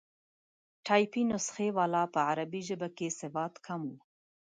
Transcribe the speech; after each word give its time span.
ټایپي 0.85 1.21
نسخې 1.31 1.67
والا 1.77 2.03
په 2.13 2.19
عربي 2.29 2.61
ژبه 2.67 2.87
کې 2.97 3.07
سواد 3.19 3.53
کم 3.65 3.81
وو. 3.89 3.97